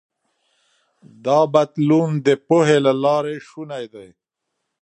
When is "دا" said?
1.25-1.39